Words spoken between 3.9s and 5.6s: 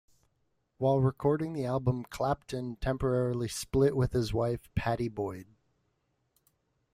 with his wife Pattie Boyd.